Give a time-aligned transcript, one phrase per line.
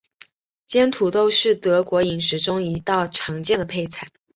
[0.65, 4.07] 煎土豆是德国饮食中一道常见的配菜。